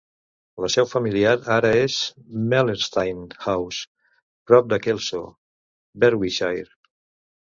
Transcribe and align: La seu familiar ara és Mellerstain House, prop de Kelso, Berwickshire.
La 0.63 0.69
seu 0.75 0.87
familiar 0.93 1.33
ara 1.55 1.73
és 1.81 1.97
Mellerstain 2.53 3.21
House, 3.45 3.85
prop 4.53 4.73
de 4.73 4.81
Kelso, 4.87 5.23
Berwickshire. 6.05 6.73